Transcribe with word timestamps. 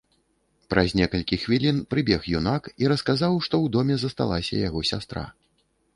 Праз 0.73 0.93
некалькі 0.99 1.37
хвілін 1.43 1.77
прыбег 1.93 2.21
юнак 2.39 2.63
і 2.85 2.91
расказаў, 2.95 3.33
што 3.49 3.55
ў 3.63 3.75
доме 3.77 3.95
засталася 4.05 4.53
яго 4.67 4.79
сястра. 4.93 5.23